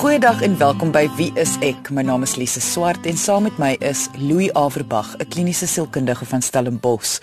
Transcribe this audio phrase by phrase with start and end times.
[0.00, 1.90] Goeiedag en welkom by Wie is ek?
[1.92, 6.24] My naam is Lise Swart en saam met my is Louis Averbag, 'n kliniese sielkundige
[6.24, 7.20] van Stellenbosch.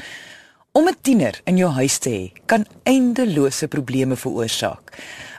[0.71, 4.93] Om 'n tiener in jou huis te hê, kan eindelose probleme veroorsaak.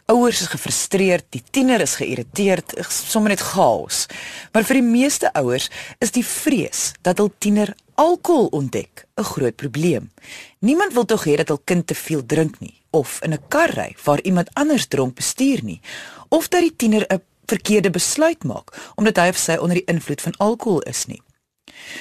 [0.07, 4.07] Ouers is gefrustreerd, die tiener is geïrriteerd, sommer net chaos.
[4.52, 9.57] Maar vir die meeste ouers is die vrees dat hul tiener alkohol ontdek 'n groot
[9.57, 10.11] probleem.
[10.59, 13.70] Niemand wil tog hê dat hul kind te veel drink nie of in 'n kar
[13.70, 15.80] ry waar iemand anders dronk bestuur nie
[16.29, 20.21] of dat die tiener 'n verkeerde besluit maak omdat hy of sy onder die invloed
[20.21, 21.22] van alkohol is nie.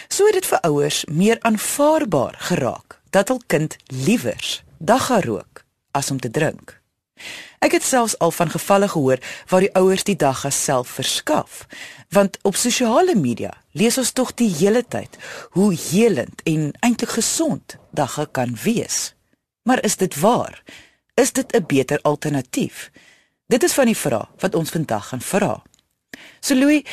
[0.08, 6.12] So het dit vir ouers meer aanvaarbaar geraak dat hul kind liewers dagga rook as
[6.12, 6.82] om te drink.
[7.60, 9.18] Ek het selfs al van gevalle gehoor
[9.50, 11.66] waar die ouers die dagga self verskaf,
[12.14, 15.18] want op sosiale media lees ons tog die hele tyd
[15.58, 19.17] hoe helend en eintlik gesond dagga kan wees.
[19.68, 20.64] Maar is dit waar?
[21.14, 22.92] Is dit 'n beter alternatief?
[23.46, 25.64] Dit is van die vrae wat ons vandag gaan vra.
[26.40, 26.84] So Louis,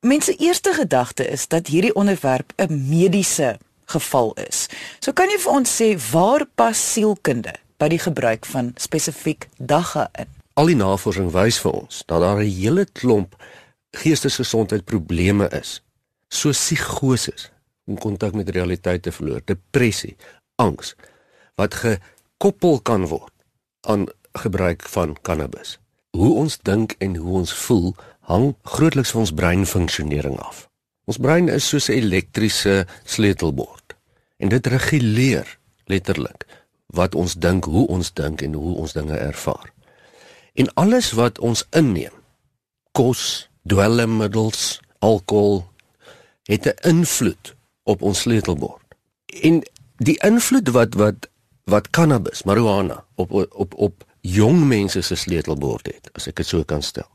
[0.00, 4.66] mense eerste gedagte is dat hierdie onderwerp 'n mediese geval is.
[4.98, 10.08] So kan jy vir ons sê waar pas sielkunde by die gebruik van spesifiek dagga
[10.12, 10.26] in?
[10.52, 13.42] Al die navorsing wys vir ons dat daar 'n hele klomp
[13.90, 15.82] geestesgesondheidprobleme is,
[16.28, 17.50] soos psigoses,
[17.84, 20.16] om kontak met realiteit te verloor, depressie,
[20.54, 20.94] angs
[21.54, 21.74] wat
[22.40, 23.32] gekoppel kan word
[23.84, 25.74] aan gebruik van cannabis
[26.16, 27.90] hoe ons dink en hoe ons voel
[28.30, 30.62] hang grootliks van ons breinfunksionering af.
[31.04, 33.94] Ons brein is soos 'n elektriese sleutelbord
[34.40, 36.46] en dit reguleer letterlik
[36.86, 39.68] wat ons dink, hoe ons dink en hoe ons dinge ervaar.
[40.54, 42.16] En alles wat ons inneem,
[42.92, 45.68] kos, dwelmmiddels, alkohol,
[46.48, 48.86] het 'n invloed op ons sleutelbord.
[49.26, 49.62] En
[49.96, 51.29] die invloed wat wat
[51.64, 56.64] wat cannabis, marijuana op op op jong mense se sleutelbord het, as ek dit so
[56.64, 57.08] kan stel,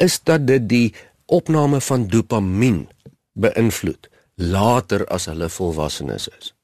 [0.00, 0.94] is dat dit die
[1.26, 2.88] opname van dopamien
[3.32, 6.54] beïnvloed later as hulle volwassenes is.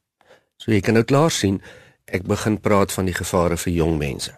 [0.57, 1.61] So jy kan nou klaar sien
[2.07, 4.33] ek begin praat van die gevare vir jong mense.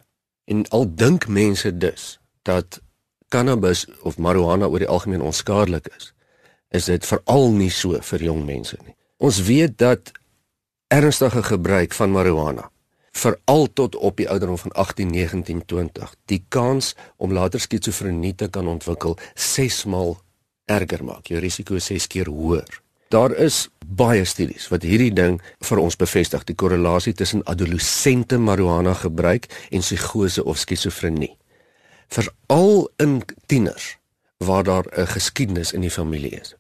[0.49, 2.17] En al dink mense dus
[2.49, 2.81] dat
[3.29, 6.13] cannabis of marijuana oor die algemeen onskadelik is,
[6.73, 8.97] is dit veral nie so vir jong mense nie.
[9.21, 10.13] Ons weet dat
[10.89, 12.71] ernstige gebruik van marijuana
[13.19, 16.15] veral tot op die ouderdom van 18, 19, 20.
[16.25, 20.21] Die kans om later skizofrenie te kan ontwikkel 6 maal
[20.65, 21.27] erger maak.
[21.27, 22.81] Jou risiko is 6 keer hoër.
[23.09, 28.95] Daar is baie studies wat hierdie ding vir ons bevestig, die korrelasie tussen adolessente marijuana
[28.95, 31.35] gebruik en psigose of skizofrenie.
[32.09, 33.97] Veral in tieners
[34.45, 36.55] waar daar 'n geskiedenis in die familie is.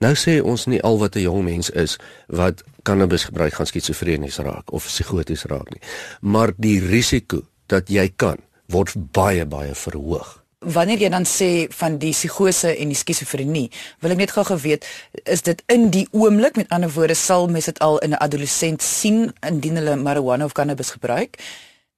[0.00, 4.38] Nou sê ons nie al wat 'n jong mens is wat cannabis gebruik gaan skizofrenies
[4.38, 5.80] raak of psigoties raak nie.
[6.20, 10.42] Maar die risiko dat jy kan word baie baie verhoog.
[10.58, 14.86] Wanneer jy dan sê van die psigose en die skizofrenie, wil ek net gou geweet,
[15.24, 18.82] is dit in die oomblik met ander woorde sal mens dit al in 'n adolessent
[18.82, 21.36] sien indien hulle marijuana of cannabis gebruik?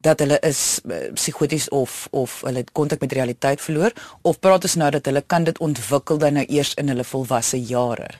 [0.02, 3.92] Dat hulle is uh, psigoties of of hulle kontak met realiteit verloor
[4.22, 7.60] of praat ons nou dat hulle kan dit ontwikkel dan nou eers in hulle volwasse
[7.60, 8.10] jare?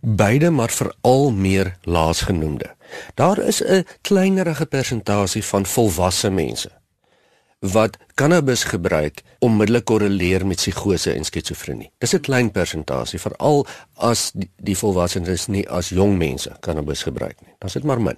[0.00, 2.74] Beide maar veral meer laasgenoemde.
[3.14, 6.70] Daar is 'n kleinerige persentasie van volwasse mense
[7.60, 14.30] wat cannabis gebruik onmiddellik korreleer met psigose en skizofrenie dis 'n klein persentasie veral as
[14.34, 17.54] die, die volwassenes nie as jong mense cannabis gebruik nie.
[17.58, 18.16] Dan is dit maar min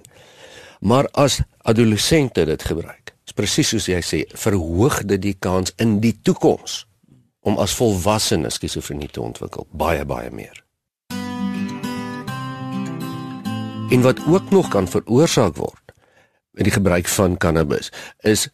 [0.79, 5.99] maar as adolessente dit gebruik is presies soos jy sê, verhoog dit die kans in
[6.03, 6.85] die toekoms
[7.45, 10.63] om as volwassenes skizofrenie te ontwikkel baie baie meer.
[13.89, 15.93] En wat ook nog kan veroorsaak word
[16.57, 17.91] met die gebruik van cannabis
[18.21, 18.49] is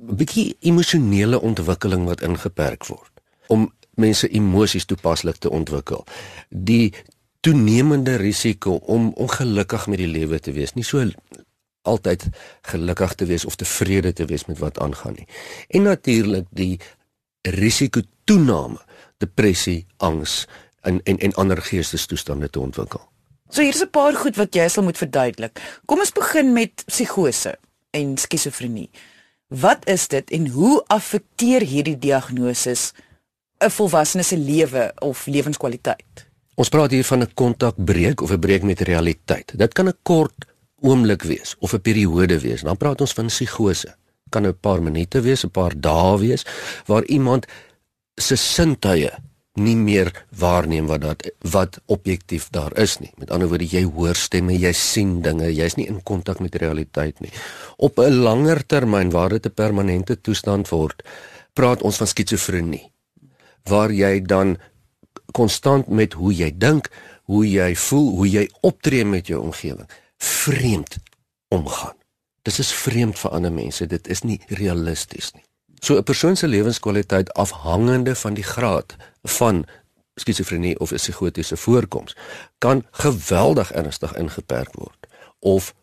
[0.00, 3.12] 'n bietjie emosionele ontwikkeling wat ingeperk word
[3.46, 6.06] om mense emosies toepaslik te ontwikkel.
[6.48, 6.94] Die
[7.40, 11.04] toenemende risiko om ongelukkig met die lewe te wees, nie so
[11.84, 12.26] altyd
[12.72, 15.26] gelukkig te wees of tevrede te wees met wat aangaan nie.
[15.68, 16.80] En natuurlik die
[17.42, 18.80] risiko toename,
[19.22, 20.44] depressie, angs
[20.82, 23.02] en en en ander geestesstoestande te ontwikkel.
[23.48, 25.60] So hier's 'n paar goed wat jy sal moet verduidelik.
[25.84, 27.58] Kom ons begin met psigose
[27.90, 28.90] en skizofrenie.
[29.48, 32.74] Wat is dit en hoe affekteer hierdie diagnose
[33.60, 36.26] 'n volwassene se lewe of lewenskwaliteit?
[36.54, 39.52] Ons praat hier van 'n kontakbreek of 'n breek met realiteit.
[39.58, 40.46] Dit kan 'n kort
[40.84, 42.62] oomblik wees of 'n periode wees.
[42.62, 43.94] Dan praat ons van psigose.
[44.30, 46.44] Kan 'n paar minute wees, 'n paar dae wees
[46.86, 47.46] waar iemand
[48.16, 49.10] se sintuie
[49.54, 53.12] nie meer waarneem wat dat wat objektief daar is nie.
[53.16, 57.20] Met ander woorde, jy hoor stemme, jy sien dinge, jy's nie in kontak met realiteit
[57.20, 57.30] nie.
[57.76, 61.02] Op 'n langer termyn waar dit 'n permanente toestand word,
[61.52, 62.92] praat ons van skizofrenie.
[63.64, 64.58] waar jy dan
[65.32, 66.90] konstant met hoe jy dink,
[67.24, 69.88] hoe jy voel, hoe jy optree met jou omgewing
[70.24, 70.96] vreemd
[71.48, 71.96] omgaan.
[72.42, 75.44] Dit is vreemd vir ander mense, dit is nie realisties nie.
[75.80, 79.64] So 'n persoon se lewenskwaliteit afhangende van die graad van
[80.14, 82.16] skizofrenie of 'n psigotiese voorkoms
[82.58, 85.06] kan geweldig ernstig ingeperk word
[85.38, 85.74] of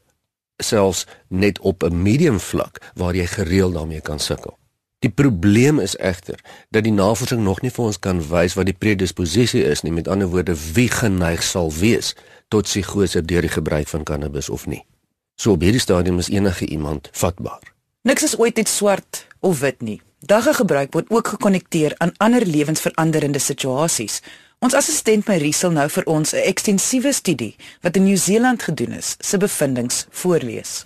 [0.58, 4.58] selfs net op 'n medium vlak waar jy gereeld daarmee kan sukkel.
[5.00, 6.40] Die probleem is egter
[6.70, 10.08] dat die navorsing nog nie vir ons kan wys wat die predisposisie is nie, met
[10.08, 12.16] ander woorde wie geneig sal wees
[12.52, 14.84] tot psigose deur die gebruik van cannabis of nie.
[15.40, 17.72] So op hierdie stadium is enige iemand vatbaar.
[18.04, 20.02] Niks is ooit net swart of wit nie.
[20.20, 24.20] Dagga gebruik word ook gekonnekteer aan ander lewensveranderende situasies.
[24.62, 29.38] Ons assistent Marisel nou vir ons 'n ekstensiewe studie wat in Nieu-Seeland gedoen is, se
[29.38, 30.84] bevindinge voorlees.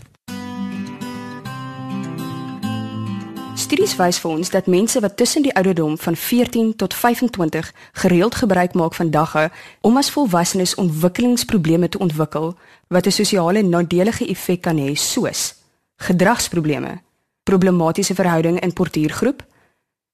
[3.66, 8.36] Studies wys vir ons dat mense wat tussen die ouderdom van 14 tot 25 gereeld
[8.36, 9.50] gebruik maak van dagga
[9.82, 12.54] om as volwassenes ontwikkelingsprobleme te ontwikkel
[12.94, 15.56] wat 'n sosiale nadelige effek kan hê soos
[15.96, 17.02] gedragsprobleme,
[17.44, 19.42] problematiese verhouding in portuïergroep,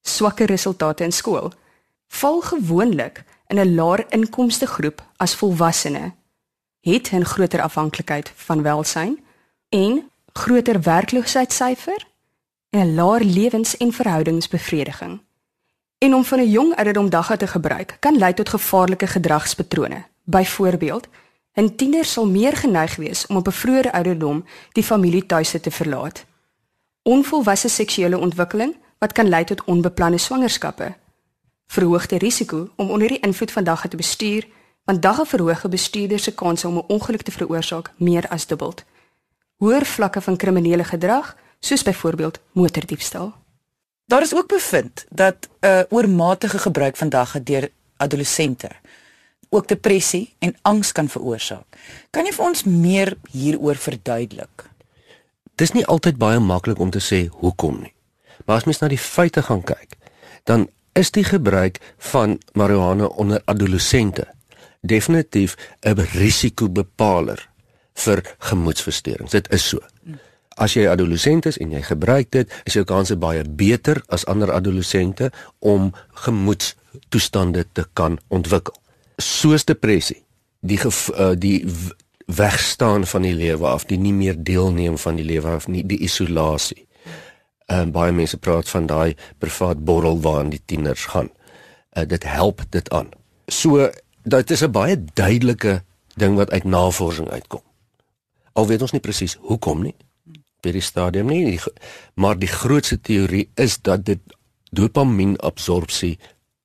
[0.02, 1.52] swakke resultate in skool,
[2.08, 6.12] val gewoonlik in 'n laer inkomste groep as volwassene,
[6.80, 9.18] het 'n groter afhanklikheid van welsyn
[9.68, 12.11] en groter werkloosheidssyfer
[12.72, 15.20] en laer lewens- en verhoudingsbevrediging.
[15.98, 20.04] En om van 'n jong ouderdom dagga te gebruik kan lei tot gevaarlike gedragspatrone.
[20.24, 21.08] Byvoorbeeld,
[21.54, 26.24] 'n tiener sal meer geneig wees om op 'n vroeë ouderdom die familietuise te verlaat
[27.02, 30.94] onvolwasse seksuele ontwikkeling wat kan lei tot onbeplande swangerskappe.
[31.66, 34.46] Verhoogde risiko om onder die invloed van dagga te bestuur,
[34.84, 38.74] want dagga verhoog bestuurders se kans om 'n ongeluk te veroorsaak meer as dubbel.
[39.56, 43.32] Hoër vlakke van kriminele gedrag, soos byvoorbeeld motordiefstal.
[44.10, 48.70] Daar is ook bevind dat 'n uh, oormatige gebruik van dagga deur adolessente
[49.48, 51.66] ook depressie en angs kan veroorsaak.
[52.10, 54.72] Kan jy vir ons meer hieroor verduidelik?
[55.62, 57.94] dis nie altyd baie maklik om te sê hoekom nie.
[58.46, 59.96] Maar as mens na die feite gaan kyk,
[60.48, 60.68] dan
[60.98, 61.78] is die gebruik
[62.12, 64.26] van marihuana onder adolessente
[64.82, 65.56] definitief
[65.86, 67.48] 'n risikobepaler
[67.94, 69.30] vir gemoedversteurings.
[69.30, 69.78] Dit is so.
[70.56, 74.52] As jy adolessent is en jy gebruik dit, is jou kanse baie beter as ander
[74.52, 75.92] adolessente om
[76.26, 78.76] gemoedstoestande te kan ontwikkel.
[79.16, 80.22] Soos depressie,
[80.60, 81.64] die uh, die
[82.26, 86.00] wegstaan van die lewe af, die nie meer deelneem van die lewe af nie, die
[86.04, 86.86] isolasie.
[87.66, 91.30] Ehm uh, baie mense praat van daai privaat borrel waarin die tieners gaan.
[91.96, 93.08] Uh, dit help dit aan.
[93.46, 93.90] So
[94.22, 95.82] dit is 'n baie duidelike
[96.14, 97.62] ding wat uit navorsing uitkom.
[98.52, 99.96] Al weet ons nie presies hoekom nie
[100.62, 101.60] by die stadium nie, die,
[102.14, 104.20] maar die grootste teorie is dat dit
[104.72, 106.16] dopamienabsorpsie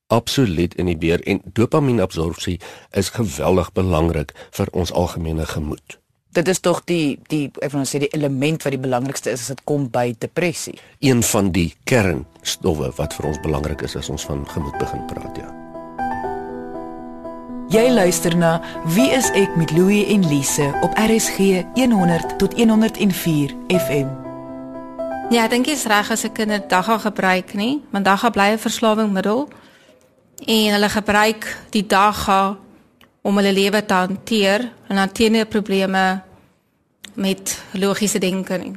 [0.07, 2.59] absoluut in die beer en dopamienabsorpsie
[2.95, 5.99] is geweldig belangrik vir ons algemene gemoed.
[6.37, 9.47] Dit is tog die die ek wil nou sê die element wat die belangrikste is
[9.47, 10.77] as dit kom by depressie.
[11.03, 15.41] Een van die kernstowwe wat vir ons belangrik is as ons van gemoed begin praat,
[15.41, 15.66] ja.
[17.67, 18.61] Jy luister na
[18.95, 24.07] Wie is ek met Louie en Lise op RSG 100 tot 104 FM.
[25.35, 28.55] Ja, ek dink jy's reg as 'n kind 'n dagga gebruik nie, want dagga bly
[28.55, 29.49] 'n verslawingsmiddel
[30.47, 32.57] en hulle gebruik die dagga
[33.21, 36.23] om hulle lewe te hanteer en hanteer nie probleme
[37.13, 38.75] met logiese denke nie.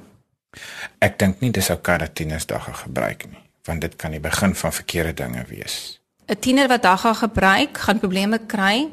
[0.98, 4.72] Ek dink nie dis ou karatinus dagga gebruik nie, want dit kan die begin van
[4.72, 5.99] verkeerde dinge wees.
[6.30, 8.88] 'n Tiener wat dagga gebruik, gaan probleme kry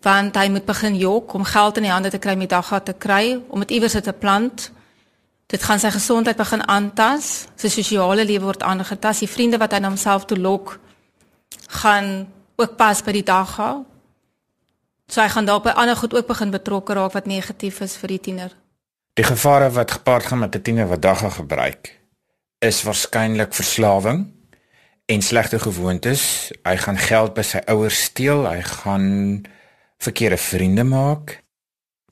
[0.00, 2.92] want hy moet begin jok om geld in die hande te kry met dagga te
[2.92, 4.70] kry om dit iewers te plant.
[5.46, 9.80] Dit gaan sy gesondheid begin aantas, sy sosiale lewe word aangetas, die vriende wat hy
[9.82, 10.78] na homself toe lok
[11.82, 13.84] gaan ook pas by die dag gaan.
[15.08, 18.14] So hy gaan dalk by ander goed ook begin betrokke raak wat negatief is vir
[18.14, 18.54] die tiener.
[19.18, 21.96] Die gevare wat gepaard gaan met 'n tiener wat dagga gebruik
[22.60, 24.37] is waarskynlik verslawing
[25.08, 26.50] en slegte gewoontes.
[26.62, 29.06] Hy gaan geld by sy ouers steel, hy gaan
[29.98, 31.38] verkeerde vriende maak.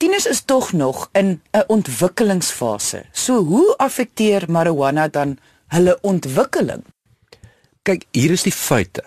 [0.01, 3.05] Tieners is tog nog in 'n ontwikkelingsfase.
[3.11, 5.37] So hoe affekteer marijuana dan
[5.67, 6.83] hulle ontwikkeling?
[7.81, 9.03] Kyk, hier is die feite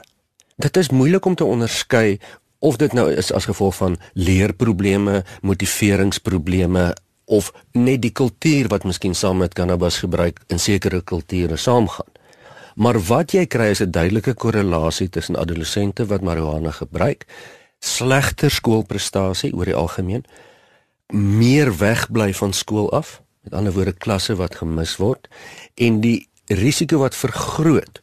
[0.61, 2.19] dit is moeilik om te onderskei
[2.59, 6.91] of dit nou is as gevolg van leerprobleme, motiveringsprobleme
[7.25, 12.19] of net die kultuur wat miskien saam met cannabis gebruik in sekere kulture saamgaan.
[12.75, 17.27] Maar wat jy kry is 'n duidelike korrelasie tussen adolessente wat marihuana gebruik,
[17.79, 20.25] slegter skoolprestasie oor die algemeen,
[21.12, 25.29] meer wegbly van skool af, met ander woorde klasse wat gemis word
[25.75, 28.03] en die risiko wat vergroot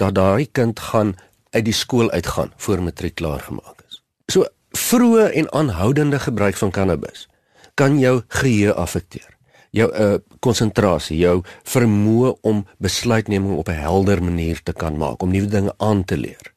[0.00, 1.14] dat daai kind gaan
[1.50, 4.02] uit die skool uitgaan voor matriek klaar gemaak is.
[4.26, 7.28] So vroeë en aanhoudende gebruik van cannabis
[7.74, 9.39] kan jou geheue affekteer.
[9.70, 15.30] Jou uh konsentrasie, jou vermoë om besluitneming op 'n helder manier te kan maak, om
[15.30, 16.54] nuwe dinge aan te leer.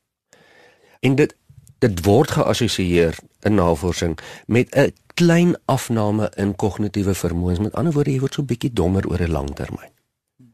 [1.00, 1.36] En dit
[1.79, 7.60] dit word geassosieer in navorsing met 'n klein afname in kognitiewe vermoëns.
[7.60, 9.91] Met ander woorde, jy word so bietjie dommer oor 'n lang termyn.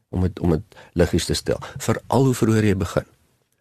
[0.09, 0.61] Om dit om dit
[0.93, 3.05] liggies te stel, veral hoe vroeër jy begin.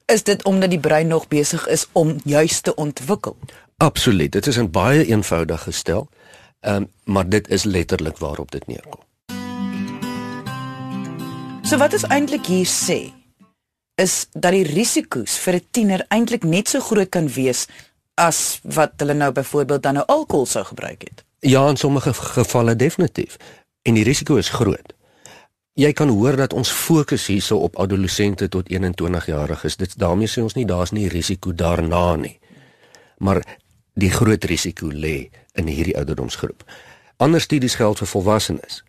[0.07, 3.37] Is dit omdat die brein nog besig is om juis te ontwikkel?
[3.77, 4.33] Absoluut.
[4.33, 6.09] Dit is 'n baie eenvoudige gestel.
[6.61, 9.01] Ehm um, maar dit is letterlik waarop dit neerkom.
[11.63, 13.13] So wat is eintlik hier sê
[13.95, 17.67] is dat die risiko's vir 'n tiener eintlik net so groot kan wees
[18.15, 21.25] as wat hulle nou byvoorbeeld dan nou alkohol sou gebruik het.
[21.41, 23.37] Ja, in sommige gevalle definitief.
[23.83, 24.93] En die risiko is groot.
[25.73, 29.77] Jy kan hoor dat ons fokus hierso op adolessente tot 21 jariges.
[29.77, 32.39] Dit daarmee sê ons nie daar's nie risiko daarna nie.
[33.19, 33.45] Maar
[33.99, 36.63] die groot risiko lê in hierdie ouderdomsgroep.
[37.19, 38.83] Ander studies geld vir volwassenes.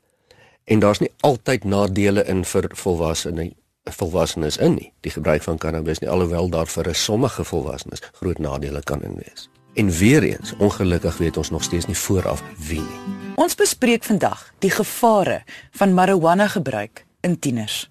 [0.69, 3.55] En daar's nie altyd nadele in vir volwassenes
[3.89, 4.91] volwassenes in nie.
[5.01, 9.15] Die gebruik van cannabis nie alhoewel daar vir 'n sommige volwassenes groot nadele kan in
[9.15, 9.49] wees.
[9.73, 12.99] En weer eens, ongelukkig weet ons nog steeds nie vooraf wie nie.
[13.35, 17.89] Ons bespreek vandag die gevare van marijuana gebruik in tieners.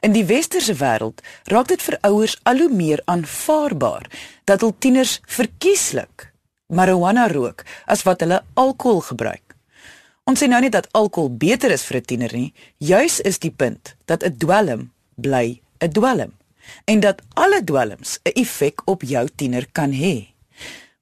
[0.00, 4.10] In die westerse wêreld raak dit vir ouers al hoe meer aanvaarbaar
[4.44, 6.29] dat hul tieners verkieslik
[6.70, 9.56] marijuana rook as wat hulle alkohol gebruik.
[10.24, 13.50] Ons sê nou nie dat alkohol beter is vir 'n tiener nie, juis is die
[13.50, 16.32] punt dat 'n dwelm bly 'n dwelm
[16.84, 20.28] en dat alle dwelms 'n effek op jou tiener kan hê.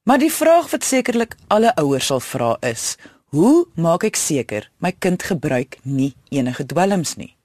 [0.03, 4.93] Maar die vraag wat sekerlik alle ouers sal vra is: Hoe maak ek seker my
[4.99, 7.37] kind gebruik nie enige dwelms nie?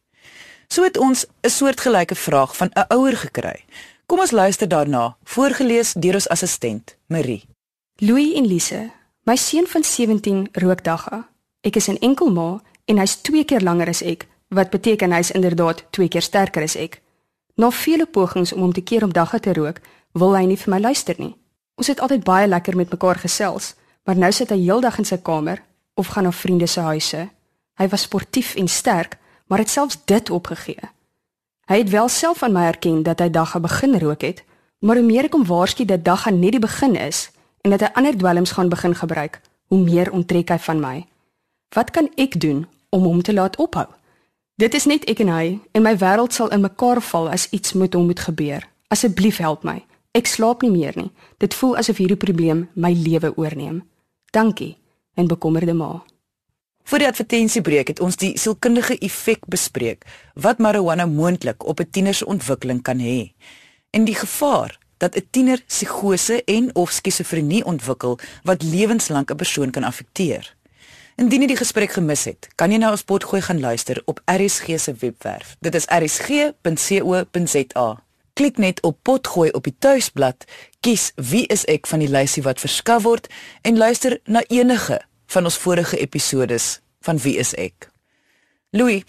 [0.68, 3.66] So het ons 'n soortgelyke vraag van 'n ouer gekry.
[4.06, 7.53] Kom ons luister daarna, voorgeles deur ons assistent, Marie.
[7.98, 8.92] Louis en Lise,
[9.24, 11.30] my seun van 17 rook dagga.
[11.62, 15.32] Ek is 'n enkel ma en hy's 2 keer langer as ek wat beteken hy's
[15.32, 17.02] inderdaad twee keer sterker as ek.
[17.56, 19.82] Na vele pogings om hom te keer om dagga te rook,
[20.12, 21.36] wil hy nie vir my luister nie.
[21.76, 25.18] Ons het altyd baie lekker met mekaar gesels, maar nou sit hy heeldag in sy
[25.18, 27.30] kamer of gaan na vriende se huise.
[27.74, 30.90] Hy was sportief en sterk, maar het selfs dit opgegee.
[31.66, 34.44] Hy het wel self aan my erken dat hy dagga begin rook het,
[34.80, 37.33] maar hoe meer ek hom waarsku dat dagga net die begin is
[37.64, 39.42] en dat hy ander dwelms gaan begin gebruik,
[39.72, 40.96] hoe meer onttrek hy van my.
[41.74, 43.88] Wat kan ek doen om hom te laat ophou?
[44.62, 47.74] Dit is net ek en hy en my wêreld sal in mekaar val as iets
[47.74, 48.68] met hom moet gebeur.
[48.94, 49.80] Asseblief help my.
[50.14, 51.10] Ek slaap nie meer nie.
[51.42, 53.82] Dit voel asof hierdie probleem my lewe oorneem.
[54.30, 54.76] Dankie
[55.18, 56.04] en bekommerde ma.
[56.84, 60.06] Voor die advertensiebreek het ons die sielkundige effek bespreek
[60.36, 63.34] wat marijuana moontlik op 'n tiener se ontwikkeling kan hê
[63.90, 69.70] en die gevaar dat 'n tiener psigose en of skizofrenie ontwikkel wat lewenslank 'n persoon
[69.70, 70.56] kan afekteer.
[71.16, 74.80] Indien jy die gesprek gemis het, kan jy nou op Potgooi gaan luister op RSG
[74.80, 75.56] se webwerf.
[75.60, 78.04] Dit is rsg.co.za.
[78.34, 80.46] Klik net op Potgooi op die tuisblad,
[80.80, 83.30] kies wie is ek van die lysie wat verskaf word
[83.62, 87.94] en luister na enige van ons vorige episodes van wie is ek.
[88.74, 89.06] Louis,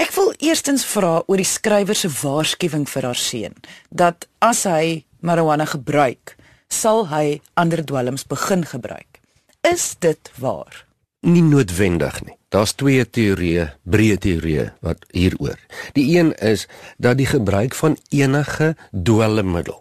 [0.00, 3.52] ek wil eerstens vra oor die skrywer se waarskuwing vir haar seun
[3.90, 6.36] dat as hy marijuana gebruik,
[6.68, 9.20] sal hy ander dwelms begin gebruik.
[9.62, 10.84] Is dit waar?
[11.22, 12.36] nie noodwendig nie.
[12.52, 15.58] Daar's twee teorieë, breë teorieë wat hieroor.
[15.96, 16.66] Die een is
[16.98, 19.78] dat die gebruik van enige dwelmmiddel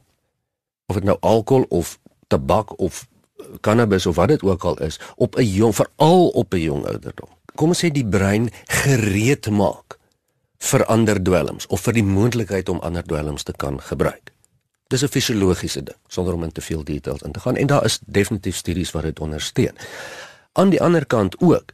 [0.92, 3.08] of dit nou alkohol of tabak of
[3.64, 7.30] cannabis of wat dit ook al is, op 'n jong veral op 'n jong ouderdom.
[7.56, 9.98] Kom ons sê die brein gereed maak
[10.58, 14.32] vir ander dwelms of vir die moontlikheid om ander dwelms te kan gebruik.
[14.92, 17.86] Dis 'n fisiologiese ding sonder om in te veel details in te gaan en daar
[17.86, 19.76] is definitief studies wat dit ondersteun.
[20.52, 21.72] Aan die ander kant ook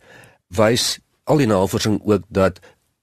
[0.47, 2.59] wys al die navorsing ook dat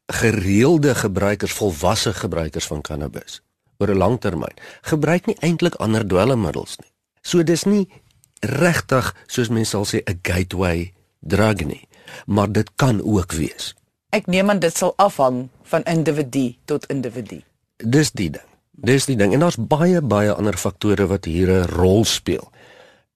[0.07, 3.43] gereelde gebruikers, volwasse gebruikers van cannabis
[3.79, 6.91] oor 'n lang termyn gebruik nie eintlik ander dwelmmiddels nie.
[7.23, 7.89] So dis nie
[8.41, 11.89] regtig soos mense sal sê 'n gateway drug nie,
[12.27, 13.75] maar dit kan ook wees.
[14.11, 17.43] Ek neem aan dit sal afhang van individu tot individu.
[17.77, 18.54] Dis die ding.
[18.75, 22.51] Dis die ding en daar's baie baie ander faktore wat hier 'n rol speel.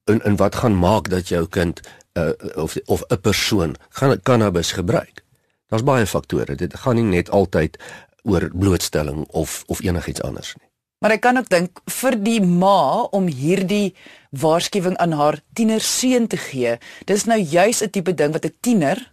[0.05, 1.81] En en wat gaan maak dat jou kind
[2.13, 5.23] uh, of of 'n persoon gaan cannabis gebruik.
[5.67, 6.55] Daar's baie faktore.
[6.55, 7.77] Dit gaan nie net altyd
[8.23, 10.67] oor blootstelling of of enigiets anders nie.
[10.99, 13.95] Maar ek kan ook dink vir die ma om hierdie
[14.29, 19.11] waarskuwing aan haar tienerseun te gee, dis nou juis 'n tipe ding wat 'n tiener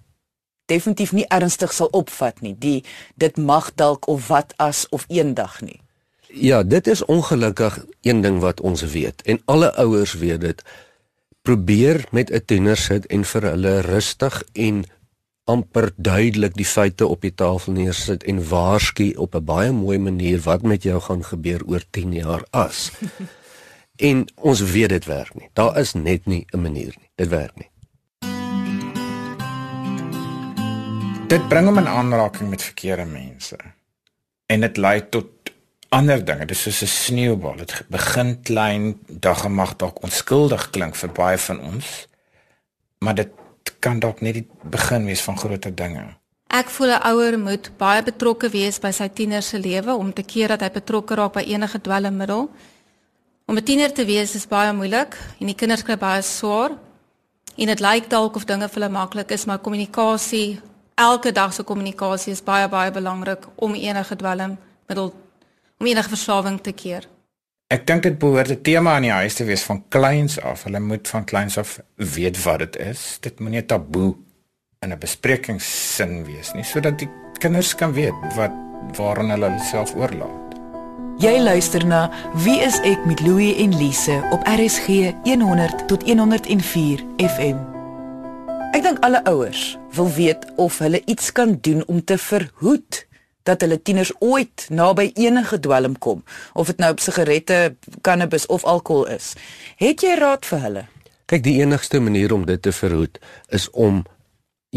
[0.66, 2.54] definitief nie ernstig sal opvat nie.
[2.58, 2.84] Die
[3.14, 5.80] dit mag dalk of wat as of eendag nie.
[6.36, 10.62] Ja, dit is ongelukkig een ding wat ons weet en alle ouers weet dit.
[11.42, 14.84] Probeer met 'n tiener sit en vir hulle rustig en
[15.44, 20.40] amper duidelik die feite op die tafel neersit en waarsku op 'n baie mooi manier
[20.40, 22.90] wat met jou gaan gebeur oor 10 jaar as.
[24.10, 25.48] en ons weet dit werk nie.
[25.52, 27.10] Daar is net nie 'n manier nie.
[27.14, 27.70] Dit werk nie.
[31.28, 33.56] Dit bring hom in aanraking met verkeerde mense.
[34.46, 35.35] En dit lei tot
[35.88, 36.46] ander dinge.
[36.46, 37.56] Dit is soos 'n sneeubal.
[37.56, 42.06] Dit begin klein, dag mag dalk onskuldig klink vir baie van ons.
[42.98, 43.28] Maar dit
[43.78, 46.16] kan dalk net die begin wees van groter dinge.
[46.46, 50.22] Ek voel 'n ouer moet baie betrokke wees by sy tiener se lewe om te
[50.22, 52.50] keer dat hy betrokke raak by enige dwelmmiddel.
[53.46, 56.70] Om 'n tiener te wees is baie moeilik en die kinders kry baie swaar.
[57.56, 60.60] En dit lyk dalk of dinge vir hulle maklik is, maar kommunikasie,
[60.94, 65.12] elke dag se kommunikasie is baie baie belangrik om enige dwelmmiddel
[65.78, 67.08] om enige verslawing te keer.
[67.66, 70.64] Ek dink dit behoort 'n tema in die huis te wees van kleins af.
[70.64, 73.18] Hulle moet van kleins af weet wat dit is.
[73.20, 74.14] Dit moenie 'n taboe
[74.80, 78.52] in 'n besprekingssin wees nie, sodat die kinders kan weet wat
[78.96, 80.46] waaraan hulle self oorlaat.
[81.18, 82.10] Jy luister na
[82.44, 87.56] Wie is ek met Louie en Lise op RSG 100 tot 104 FM.
[88.72, 93.06] Ek dink alle ouers wil weet of hulle iets kan doen om te verhoed
[93.46, 98.64] dat hulle tieners ooit naby enige dwelm kom of dit nou op sigarette, cannabis of
[98.64, 99.32] alkohol is.
[99.80, 100.84] Het jy raad vir hulle?
[101.26, 103.18] Kyk, die enigste manier om dit te verhoed
[103.54, 104.04] is om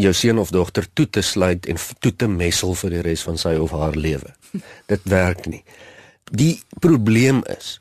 [0.00, 3.38] jou seun of dogter toe te sluit en toe te messel vir die res van
[3.38, 4.34] sy of haar lewe.
[4.92, 5.62] Dit werk nie.
[6.30, 7.78] Die probleem is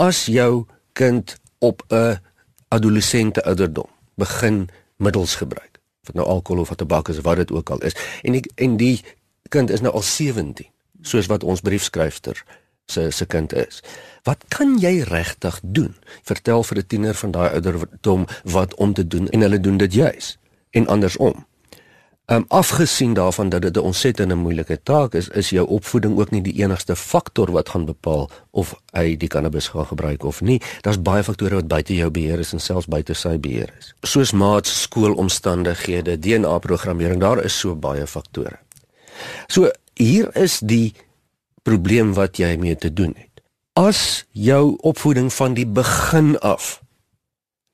[0.00, 0.66] as jou
[0.96, 2.20] kind op 'n
[2.68, 7.78] adolessente ouderdom begin middels gebruik, of nou alkohol of tabak is wat dit ook al
[7.78, 9.04] is, en die, en die
[9.48, 10.66] kind is nou al 17,
[11.02, 12.44] soos wat ons briefskryfster
[12.86, 13.82] se se kind is.
[14.22, 15.94] Wat kan jy regtig doen?
[16.22, 19.92] Vertel vir 'n tiener van daai ouderdom wat om te doen en hulle doen dit
[19.92, 20.38] juis
[20.70, 21.46] en andersom.
[22.26, 26.30] Ehm um, afgesien daarvan dat dit 'n ontsettende moeilike taak is, is jou opvoeding ook
[26.30, 30.62] nie die enigste faktor wat gaan bepaal of hy die cannabis gaan gebruik of nie.
[30.80, 33.94] Daar's baie faktore wat buite jou beheer is en selfs buite sy beheer is.
[34.02, 38.65] Soos maats, skoolomstandighede, DNA-programmering, daar is so baie faktore.
[39.48, 40.94] So hier is die
[41.66, 43.42] probleem wat jy mee te doen het.
[43.76, 46.80] As jou opvoeding van die begin af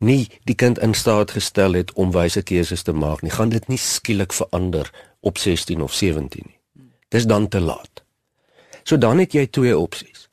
[0.02, 3.68] nie die kind in staat gestel het om wyse keuses te maak nie, gaan dit
[3.70, 6.58] nie skielik verander op 16 of 17 nie.
[7.12, 8.02] Dis dan te laat.
[8.82, 10.26] So dan het jy twee opsies.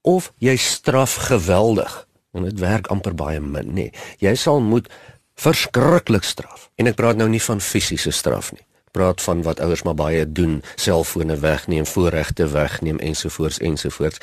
[0.00, 3.90] Of jy straf geweldig en dit werk amper baie min, nê.
[4.22, 4.88] Jy sal moet
[5.36, 6.70] verskriklik straf.
[6.80, 10.24] En ek praat nou nie van fisiese straf nie praat van wat ouers maar baie
[10.32, 14.18] doen, selfone wegneem, voorregte wegneem ensovoorts ensovoorts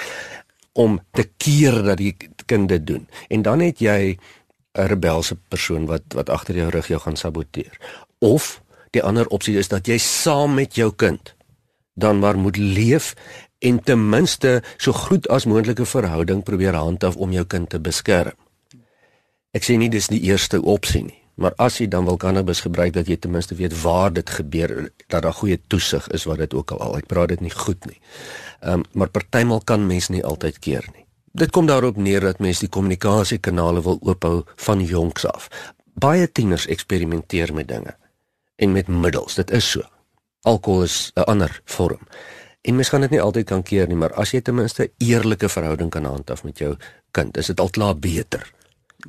[0.73, 3.07] om te keer dat die kind dit doen.
[3.27, 4.17] En dan het jy
[4.77, 7.77] 'n rebelse persoon wat wat agter jou rug jou gaan saboteer.
[8.19, 11.35] Of die ander opsie is dat jy saam met jou kind
[11.93, 13.13] dan maar moet leef
[13.59, 18.37] en ten minste so goed as moontlike verhouding probeer handhaaf om jou kind te beskerm.
[19.51, 21.26] Ek sê nie dis die eerste opsie nie.
[21.37, 24.89] Maar as jy dan wil cannabis gebruik dat jy ten minste weet waar dit gebeur
[25.07, 26.97] dat daar goeie toesig is wat dit ook al al.
[26.97, 27.99] Ek praat dit nie goed nie.
[28.61, 31.05] Ehm um, maar partymal kan mens nie altyd keer nie.
[31.37, 35.49] Dit kom daarop neer dat mens die kommunikasiekanale wil oophou van jonks af.
[35.93, 37.93] Baie tieners eksperimenteer met dinge
[38.55, 39.35] en met middels.
[39.35, 39.85] Dit is so.
[40.41, 42.07] Alkohol is 'n ander vorm.
[42.61, 45.49] En mens kan dit nie altyd kan keer nie, maar as jy ten minste eerlike
[45.49, 46.75] verhouding kan handhaaf met jou
[47.11, 48.53] kind, is dit al klaar beter.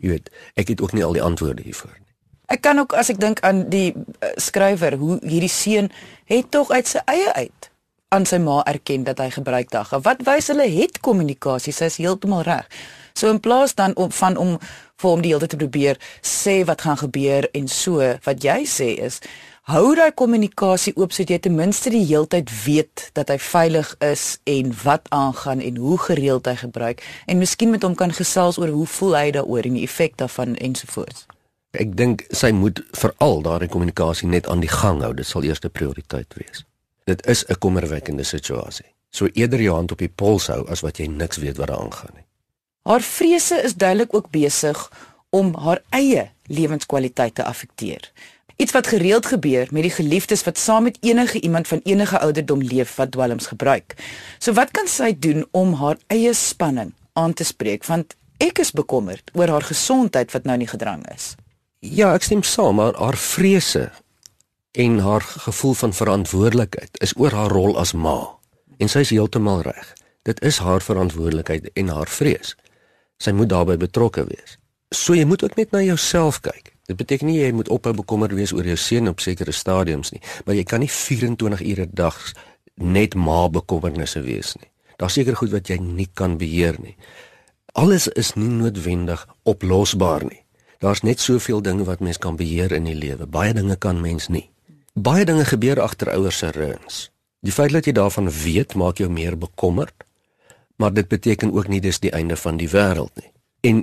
[0.01, 2.08] Jy weet, ek het ook nie al die antwoorde hiervoor nie.
[2.48, 5.90] Ek kan ook as ek dink aan die uh, skrywer hoe hierdie seun
[6.30, 7.72] het tog uit sy eie uit
[8.08, 10.00] aan sy ma erken dat hy gebruik dagga.
[10.00, 12.64] Wat wys hulle het kommunikasie, sy is heeltemal reg.
[13.12, 14.56] So in plaas dan om van om
[14.98, 18.62] vir hom die hele tyd te probeer sê wat gaan gebeur en so wat jy
[18.66, 19.20] sê is
[19.68, 23.92] hou daai kommunikasie oop sodat jy ten minste die hele tyd weet dat hy veilig
[24.08, 28.58] is en wat aangaan en hoe gereeld hy gebruik en miskien met hom kan gesels
[28.58, 31.28] oor hoe voel hy daaroor en die effek daarvan ensovoorts.
[31.79, 35.12] Ek dink sy moet veral daardie kommunikasie net aan die gang hou.
[35.14, 36.64] Dit sal eerste prioriteit wees.
[37.07, 38.87] Dit is 'n kommerwekkende situasie.
[39.11, 41.81] So eerder jou hand op die pols hou as wat jy niks weet wat daar
[41.81, 42.25] aangaan nie.
[42.83, 44.91] Haar vrese is duidelik ook besig
[45.31, 48.12] om haar eie lewenskwaliteit te affekteer.
[48.57, 52.62] Iets wat gereeld gebeur met die geliefdes wat saam met enige iemand van enige ouderdom
[52.62, 53.95] leef wat dwelms gebruik.
[54.38, 58.73] So wat kan sy doen om haar eie spanning aan te spreek want ek is
[58.75, 61.35] bekommerd oor haar gesondheid wat nou nie gedrang is.
[61.79, 63.91] Ja, ek stem saam, maar haar vrese
[64.75, 68.17] en haar gevoel van verantwoordelikheid is oor haar rol as ma.
[68.83, 69.93] En sy is heeltemal reg.
[70.27, 72.57] Dit is haar verantwoordelikheid en haar vrees.
[73.23, 74.59] Sy moet daarbey betrokke wees.
[74.91, 76.73] So jy moet ook net na jouself kyk.
[76.91, 80.23] Dit beteken nie jy moet ophou bekommerd wees oor jou seun op sekere stadiums nie,
[80.47, 82.19] maar jy kan nie 24 ure 'n dag
[82.75, 84.71] net ma bekommernisse wees nie.
[84.97, 86.97] Daar's seker goed wat jy nie kan beheer nie.
[87.73, 90.43] Alles is nie noodwendig oplosbaar nie.
[90.79, 93.27] Daar's net soveel dinge wat mens kan beheer in die lewe.
[93.27, 94.51] Baie dinge kan mens nie.
[94.95, 97.09] Baie dinge gebeur agter ouers se reuns.
[97.43, 100.05] Die feit dat jy daarvan weet, maak jou meer bekommerd,
[100.77, 103.31] maar dit beteken ook nie dis die einde van die wêreld nie.
[103.61, 103.83] En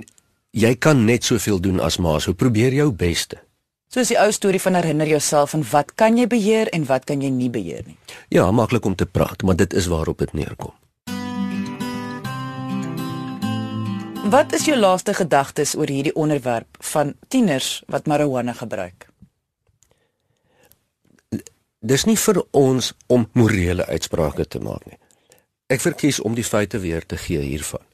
[0.56, 3.40] jy kan net soveel doen as ma, so probeer jou beste.
[3.92, 7.20] Soos die ou storie van herinner jouself van wat kan jy beheer en wat kan
[7.22, 7.96] jy nie beheer nie.
[8.28, 10.72] Ja, maklik om te praat, maar dit is waarop dit neerkom.
[14.26, 19.06] Wat is jou laaste gedagtes oor hierdie onderwerp van tieners wat marijuana gebruik?
[21.78, 24.98] Dis nie vir ons om morele uitsprake te maak nie.
[25.70, 27.84] Ek verkies om die feite weer te gee hiervan.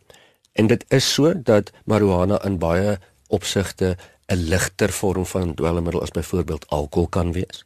[0.57, 2.97] En dit is so dat marijuana in baie
[3.29, 3.97] opsigte
[4.33, 7.65] 'n ligter vorm van dwelmmiddel as byvoorbeeld alkohol kan wees.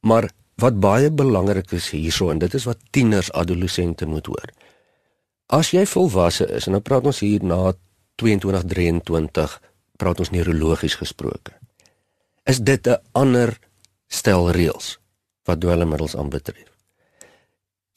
[0.00, 4.50] Maar wat baie belangrik is hierso en dit is wat tieners, adolessente moet hoor.
[5.46, 7.72] As jy volwasse is en nou praat ons hier na
[8.16, 9.60] 22 23
[9.96, 11.52] praat ons neurologies gesproke.
[12.44, 13.58] Is dit 'n ander
[14.06, 14.98] stel reëls
[15.44, 16.68] wat dwelmmiddels aanbetref?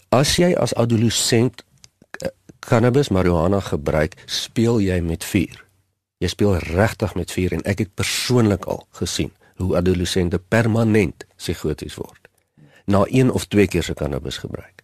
[0.09, 1.63] As jy as adolessent
[2.59, 5.65] cannabis marijuana gebruik, speel jy met vuur.
[6.17, 11.95] Jy speel regtig met vuur en ek het persoonlik al gesien hoe adolessente permanent psigoties
[11.95, 12.27] word
[12.89, 14.83] na een of twee keer se cannabis gebruik.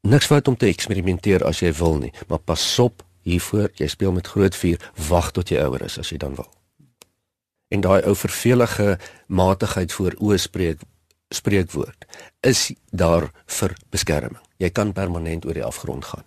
[0.00, 4.14] Niks fout om te eksperimenteer as jy wil nie, maar pas op hiervoor, jy speel
[4.16, 6.48] met groot vuur, wag tot jy ouer is as jy dan wil.
[7.68, 10.80] En daai ou vervelige matigheid voor oospreek
[11.28, 12.06] spreekwoord
[12.40, 14.42] is daar vir beskerming.
[14.56, 16.24] Jy kan permanent oor die afgrond gaan.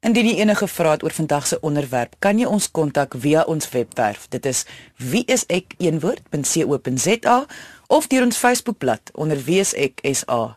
[0.00, 3.66] Indien jy enige vrae het oor vandag se onderwerp, kan jy ons kontak via ons
[3.72, 4.28] webwerf.
[4.30, 4.66] Dit is
[5.02, 7.46] wieisek1woord.co.za
[7.86, 10.56] of deur ons Facebookblad onder wieisek.sa.